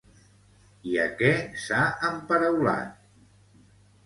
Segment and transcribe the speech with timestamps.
[0.93, 1.29] I a què
[1.67, 2.97] s'ha emparaulat?